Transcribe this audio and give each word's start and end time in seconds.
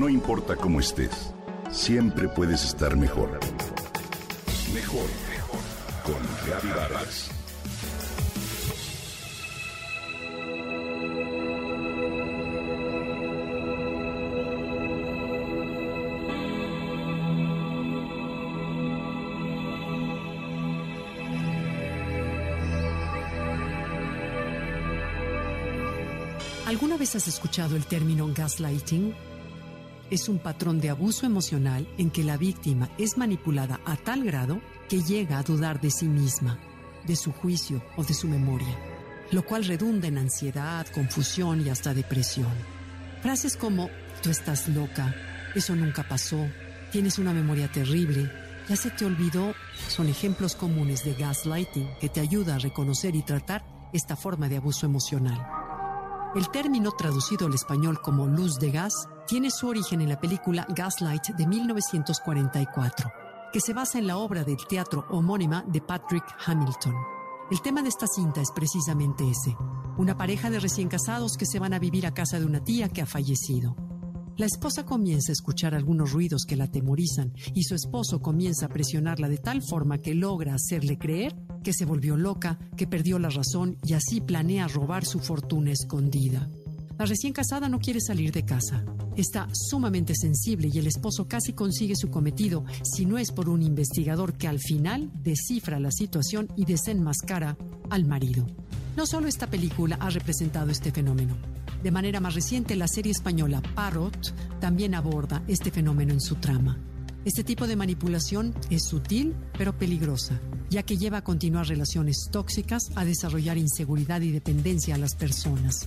No 0.00 0.08
importa 0.08 0.56
cómo 0.56 0.80
estés, 0.80 1.34
siempre 1.70 2.26
puedes 2.26 2.64
estar 2.64 2.96
mejor. 2.96 3.38
Mejor, 4.72 5.04
mejor. 5.28 5.60
Con 6.02 6.72
Vargas. 6.74 7.28
¿Alguna 26.64 26.96
vez 26.96 27.14
has 27.16 27.28
escuchado 27.28 27.76
el 27.76 27.84
término 27.84 28.30
gaslighting? 28.34 29.29
Es 30.10 30.28
un 30.28 30.40
patrón 30.40 30.80
de 30.80 30.90
abuso 30.90 31.24
emocional 31.24 31.86
en 31.96 32.10
que 32.10 32.24
la 32.24 32.36
víctima 32.36 32.90
es 32.98 33.16
manipulada 33.16 33.80
a 33.84 33.96
tal 33.96 34.24
grado 34.24 34.60
que 34.88 35.04
llega 35.04 35.38
a 35.38 35.44
dudar 35.44 35.80
de 35.80 35.92
sí 35.92 36.06
misma, 36.06 36.58
de 37.06 37.14
su 37.14 37.30
juicio 37.30 37.80
o 37.96 38.02
de 38.02 38.12
su 38.12 38.26
memoria, 38.26 38.76
lo 39.30 39.44
cual 39.44 39.64
redunda 39.64 40.08
en 40.08 40.18
ansiedad, 40.18 40.84
confusión 40.88 41.64
y 41.64 41.68
hasta 41.68 41.94
depresión. 41.94 42.52
Frases 43.22 43.56
como, 43.56 43.88
tú 44.20 44.30
estás 44.30 44.68
loca, 44.68 45.14
eso 45.54 45.76
nunca 45.76 46.02
pasó, 46.02 46.44
tienes 46.90 47.20
una 47.20 47.32
memoria 47.32 47.70
terrible, 47.70 48.32
ya 48.68 48.74
se 48.74 48.90
te 48.90 49.04
olvidó, 49.04 49.54
son 49.88 50.08
ejemplos 50.08 50.56
comunes 50.56 51.04
de 51.04 51.14
gaslighting 51.14 51.88
que 52.00 52.08
te 52.08 52.18
ayuda 52.18 52.56
a 52.56 52.58
reconocer 52.58 53.14
y 53.14 53.22
tratar 53.22 53.64
esta 53.92 54.16
forma 54.16 54.48
de 54.48 54.56
abuso 54.56 54.86
emocional. 54.86 55.59
El 56.32 56.48
término 56.48 56.92
traducido 56.92 57.48
al 57.48 57.54
español 57.54 58.00
como 58.00 58.28
luz 58.28 58.60
de 58.60 58.70
gas 58.70 59.08
tiene 59.26 59.50
su 59.50 59.66
origen 59.66 60.00
en 60.00 60.10
la 60.10 60.20
película 60.20 60.64
Gaslight 60.68 61.30
de 61.36 61.44
1944, 61.44 63.10
que 63.52 63.60
se 63.60 63.74
basa 63.74 63.98
en 63.98 64.06
la 64.06 64.16
obra 64.16 64.44
del 64.44 64.64
teatro 64.68 65.06
homónima 65.10 65.64
de 65.66 65.80
Patrick 65.80 66.24
Hamilton. 66.46 66.94
El 67.50 67.60
tema 67.62 67.82
de 67.82 67.88
esta 67.88 68.06
cinta 68.06 68.40
es 68.40 68.52
precisamente 68.52 69.28
ese, 69.28 69.56
una 69.96 70.16
pareja 70.16 70.50
de 70.50 70.60
recién 70.60 70.88
casados 70.88 71.36
que 71.36 71.46
se 71.46 71.58
van 71.58 71.74
a 71.74 71.80
vivir 71.80 72.06
a 72.06 72.14
casa 72.14 72.38
de 72.38 72.46
una 72.46 72.62
tía 72.62 72.88
que 72.90 73.02
ha 73.02 73.06
fallecido. 73.06 73.74
La 74.40 74.46
esposa 74.46 74.86
comienza 74.86 75.32
a 75.32 75.34
escuchar 75.34 75.74
algunos 75.74 76.12
ruidos 76.12 76.46
que 76.48 76.56
la 76.56 76.64
atemorizan 76.64 77.34
y 77.54 77.64
su 77.64 77.74
esposo 77.74 78.22
comienza 78.22 78.64
a 78.64 78.68
presionarla 78.70 79.28
de 79.28 79.36
tal 79.36 79.60
forma 79.60 79.98
que 79.98 80.14
logra 80.14 80.54
hacerle 80.54 80.96
creer 80.96 81.36
que 81.62 81.74
se 81.74 81.84
volvió 81.84 82.16
loca, 82.16 82.58
que 82.74 82.86
perdió 82.86 83.18
la 83.18 83.28
razón 83.28 83.76
y 83.84 83.92
así 83.92 84.22
planea 84.22 84.66
robar 84.66 85.04
su 85.04 85.18
fortuna 85.18 85.72
escondida. 85.72 86.48
La 86.98 87.04
recién 87.04 87.34
casada 87.34 87.68
no 87.68 87.80
quiere 87.80 88.00
salir 88.00 88.32
de 88.32 88.46
casa. 88.46 88.82
Está 89.14 89.46
sumamente 89.52 90.14
sensible 90.14 90.70
y 90.72 90.78
el 90.78 90.86
esposo 90.86 91.28
casi 91.28 91.52
consigue 91.52 91.94
su 91.94 92.08
cometido 92.08 92.64
si 92.82 93.04
no 93.04 93.18
es 93.18 93.32
por 93.32 93.50
un 93.50 93.60
investigador 93.60 94.38
que 94.38 94.48
al 94.48 94.58
final 94.58 95.10
descifra 95.22 95.78
la 95.78 95.90
situación 95.90 96.48
y 96.56 96.64
desenmascara 96.64 97.58
al 97.90 98.06
marido. 98.06 98.46
No 98.96 99.04
solo 99.04 99.28
esta 99.28 99.48
película 99.48 99.98
ha 100.00 100.08
representado 100.08 100.70
este 100.70 100.92
fenómeno. 100.92 101.36
De 101.82 101.90
manera 101.90 102.20
más 102.20 102.34
reciente, 102.34 102.76
la 102.76 102.88
serie 102.88 103.12
española 103.12 103.62
Parrot 103.74 104.34
también 104.60 104.94
aborda 104.94 105.42
este 105.48 105.70
fenómeno 105.70 106.12
en 106.12 106.20
su 106.20 106.34
trama. 106.36 106.78
Este 107.24 107.44
tipo 107.44 107.66
de 107.66 107.76
manipulación 107.76 108.54
es 108.70 108.84
sutil 108.84 109.34
pero 109.56 109.76
peligrosa, 109.76 110.40
ya 110.70 110.82
que 110.82 110.96
lleva 110.96 111.18
a 111.18 111.24
continuar 111.24 111.68
relaciones 111.68 112.28
tóxicas, 112.30 112.90
a 112.96 113.04
desarrollar 113.04 113.58
inseguridad 113.58 114.20
y 114.22 114.30
dependencia 114.30 114.94
a 114.94 114.98
las 114.98 115.14
personas. 115.14 115.86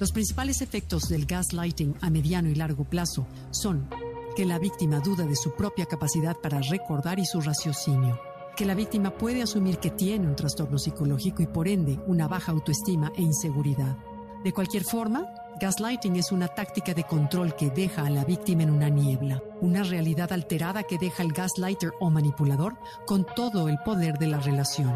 Los 0.00 0.12
principales 0.12 0.60
efectos 0.62 1.08
del 1.08 1.26
gaslighting 1.26 1.94
a 2.00 2.10
mediano 2.10 2.48
y 2.48 2.54
largo 2.54 2.84
plazo 2.84 3.26
son 3.50 3.88
que 4.36 4.44
la 4.44 4.58
víctima 4.58 5.00
duda 5.00 5.26
de 5.26 5.36
su 5.36 5.54
propia 5.54 5.86
capacidad 5.86 6.36
para 6.36 6.60
recordar 6.60 7.18
y 7.18 7.26
su 7.26 7.40
raciocinio, 7.40 8.18
que 8.56 8.64
la 8.64 8.74
víctima 8.74 9.16
puede 9.16 9.42
asumir 9.42 9.78
que 9.78 9.90
tiene 9.90 10.26
un 10.26 10.36
trastorno 10.36 10.78
psicológico 10.78 11.42
y 11.42 11.46
por 11.46 11.68
ende 11.68 12.00
una 12.06 12.26
baja 12.26 12.50
autoestima 12.52 13.12
e 13.16 13.22
inseguridad. 13.22 13.96
De 14.44 14.52
cualquier 14.52 14.82
forma, 14.82 15.32
Gaslighting 15.60 16.16
es 16.16 16.32
una 16.32 16.48
táctica 16.48 16.94
de 16.94 17.04
control 17.04 17.54
que 17.54 17.70
deja 17.70 18.04
a 18.04 18.10
la 18.10 18.24
víctima 18.24 18.64
en 18.64 18.70
una 18.70 18.88
niebla, 18.88 19.40
una 19.60 19.84
realidad 19.84 20.32
alterada 20.32 20.82
que 20.82 20.98
deja 20.98 21.22
al 21.22 21.32
gaslighter 21.32 21.92
o 22.00 22.10
manipulador 22.10 22.76
con 23.06 23.24
todo 23.36 23.68
el 23.68 23.78
poder 23.84 24.18
de 24.18 24.26
la 24.26 24.40
relación. 24.40 24.92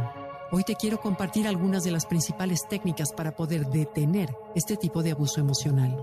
Hoy 0.51 0.65
te 0.65 0.75
quiero 0.75 1.01
compartir 1.01 1.47
algunas 1.47 1.85
de 1.85 1.93
las 1.93 2.07
principales 2.07 2.67
técnicas 2.69 3.13
para 3.13 3.37
poder 3.37 3.67
detener 3.67 4.35
este 4.57 4.77
tipo 4.77 5.05
de 5.05 5.13
abuso 5.13 5.41
emocional. 5.41 5.97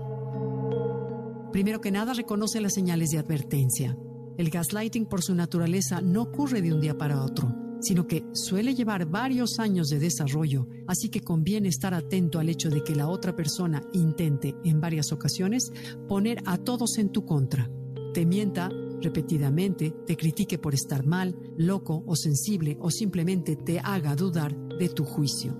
Primero 1.52 1.82
que 1.82 1.90
nada, 1.90 2.14
reconoce 2.14 2.62
las 2.62 2.72
señales 2.72 3.10
de 3.10 3.18
advertencia. 3.18 3.96
El 4.38 4.48
gaslighting 4.48 5.04
por 5.04 5.22
su 5.22 5.34
naturaleza 5.34 6.00
no 6.00 6.22
ocurre 6.22 6.62
de 6.62 6.72
un 6.72 6.80
día 6.80 6.96
para 6.96 7.22
otro 7.22 7.63
sino 7.84 8.06
que 8.06 8.24
suele 8.32 8.74
llevar 8.74 9.06
varios 9.06 9.58
años 9.58 9.88
de 9.88 9.98
desarrollo, 9.98 10.66
así 10.86 11.10
que 11.10 11.20
conviene 11.20 11.68
estar 11.68 11.92
atento 11.92 12.38
al 12.38 12.48
hecho 12.48 12.70
de 12.70 12.82
que 12.82 12.94
la 12.94 13.08
otra 13.08 13.36
persona 13.36 13.82
intente 13.92 14.54
en 14.64 14.80
varias 14.80 15.12
ocasiones 15.12 15.70
poner 16.08 16.38
a 16.46 16.56
todos 16.56 16.96
en 16.96 17.10
tu 17.10 17.26
contra, 17.26 17.70
te 18.14 18.24
mienta 18.24 18.70
repetidamente, 19.02 19.94
te 20.06 20.16
critique 20.16 20.56
por 20.56 20.72
estar 20.72 21.04
mal, 21.04 21.36
loco 21.58 22.02
o 22.06 22.16
sensible 22.16 22.78
o 22.80 22.90
simplemente 22.90 23.54
te 23.54 23.78
haga 23.80 24.16
dudar 24.16 24.56
de 24.78 24.88
tu 24.88 25.04
juicio. 25.04 25.54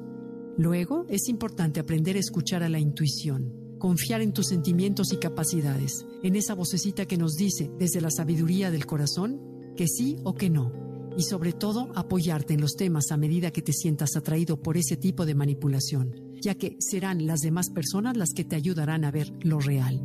Luego, 0.57 1.05
es 1.11 1.29
importante 1.29 1.79
aprender 1.79 2.17
a 2.17 2.21
escuchar 2.21 2.63
a 2.63 2.71
la 2.71 2.79
intuición, 2.79 3.77
confiar 3.79 4.23
en 4.23 4.33
tus 4.33 4.47
sentimientos 4.47 5.13
y 5.13 5.19
capacidades, 5.19 6.07
en 6.23 6.37
esa 6.37 6.55
vocecita 6.55 7.05
que 7.05 7.19
nos 7.19 7.35
dice 7.35 7.71
desde 7.79 8.01
la 8.01 8.11
sabiduría 8.11 8.71
del 8.71 8.87
corazón 8.87 9.75
que 9.77 9.89
sí 9.89 10.17
o 10.23 10.35
que 10.35 10.49
no 10.49 10.85
y 11.17 11.23
sobre 11.23 11.53
todo 11.53 11.91
apoyarte 11.95 12.55
en 12.55 12.61
los 12.61 12.77
temas 12.77 13.11
a 13.11 13.17
medida 13.17 13.51
que 13.51 13.63
te 13.63 13.73
sientas 13.73 14.17
atraído 14.17 14.61
por 14.61 14.77
ese 14.77 14.97
tipo 14.97 15.27
de 15.27 15.35
manipulación, 15.35 16.15
ya 16.41 16.55
que 16.55 16.77
serán 16.81 17.27
las 17.27 17.41
demás 17.41 17.71
personas 17.71 18.17
las 18.17 18.33
que 18.35 18.45
te 18.45 18.57
ayudarán 18.57 19.05
a 19.05 19.11
ver 19.11 19.33
lo 19.41 19.61
real. 19.61 20.03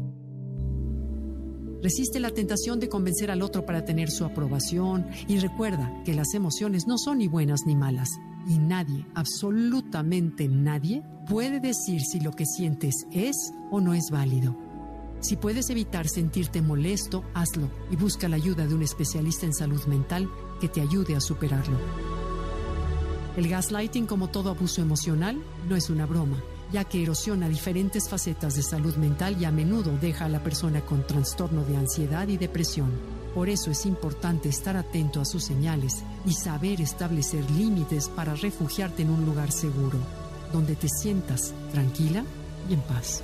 Resiste 1.81 2.19
la 2.19 2.31
tentación 2.31 2.79
de 2.79 2.89
convencer 2.89 3.31
al 3.31 3.41
otro 3.41 3.65
para 3.65 3.85
tener 3.85 4.11
su 4.11 4.25
aprobación 4.25 5.07
y 5.29 5.37
recuerda 5.37 6.03
que 6.03 6.13
las 6.13 6.33
emociones 6.33 6.87
no 6.87 6.97
son 6.97 7.19
ni 7.19 7.27
buenas 7.27 7.61
ni 7.65 7.75
malas 7.75 8.09
y 8.47 8.57
nadie, 8.57 9.05
absolutamente 9.15 10.47
nadie, 10.47 11.03
puede 11.29 11.59
decir 11.59 12.01
si 12.01 12.19
lo 12.19 12.31
que 12.31 12.45
sientes 12.45 13.05
es 13.11 13.53
o 13.71 13.79
no 13.79 13.93
es 13.93 14.09
válido. 14.11 14.69
Si 15.22 15.35
puedes 15.35 15.69
evitar 15.69 16.07
sentirte 16.07 16.62
molesto, 16.62 17.24
hazlo 17.34 17.69
y 17.91 17.96
busca 17.96 18.30
la 18.30 18.38
ayuda 18.38 18.66
de 18.66 18.74
un 18.74 18.84
especialista 18.84 19.46
en 19.46 19.53
salud 19.53 19.84
mental 19.85 20.30
que 20.62 20.69
te 20.69 20.81
ayude 20.81 21.16
a 21.16 21.22
superarlo. 21.22 21.78
El 23.35 23.47
gaslighting, 23.47 24.06
como 24.06 24.30
todo 24.30 24.50
abuso 24.50 24.81
emocional, 24.81 25.41
no 25.68 25.75
es 25.75 25.90
una 25.90 26.06
broma, 26.06 26.41
ya 26.72 26.84
que 26.84 27.03
erosiona 27.03 27.50
diferentes 27.50 28.09
facetas 28.09 28.56
de 28.56 28.63
salud 28.63 28.96
mental 28.96 29.38
y 29.40 29.46
a 29.46 29.52
menudo 29.52 29.97
deja 30.02 30.25
a 30.25 30.30
la 30.30 30.44
persona 30.44 30.81
con 30.81 31.06
trastorno 31.06 31.63
de 31.63 31.78
ansiedad 31.78 32.28
y 32.28 32.38
depresión. 32.38 32.91
Por 33.34 33.50
eso 33.50 33.72
es 33.72 33.86
importante 33.86 34.50
estar 34.50 34.75
atento 34.75 35.22
a 35.22 35.25
sus 35.25 35.44
señales 35.44 36.03
y 36.25 36.34
saber 36.34 36.81
establecer 36.81 37.50
límites 37.51 38.09
para 38.09 38.36
refugiarte 38.36 39.03
en 39.03 39.12
un 39.12 39.25
lugar 39.25 39.51
seguro, 39.51 40.00
donde 40.51 40.75
te 40.75 40.90
sientas 40.90 41.53
tranquila 41.72 42.24
y 42.69 42.74
en 42.74 42.81
paz. 42.81 43.24